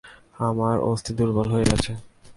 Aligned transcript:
আমার 0.47 0.75
অস্থি 0.89 1.11
দুর্বল 1.17 1.47
হয়ে 1.53 1.69
গেছে। 1.71 1.91